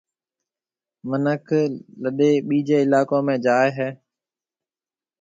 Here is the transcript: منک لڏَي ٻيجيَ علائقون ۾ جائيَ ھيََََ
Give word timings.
منک 1.09 1.45
لڏَي 2.03 2.31
ٻيجيَ 2.47 2.77
علائقون 2.85 3.21
۾ 3.31 3.35
جائيَ 3.45 3.69
ھيََََ 3.77 3.89